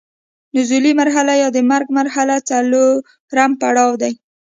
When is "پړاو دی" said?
3.61-4.13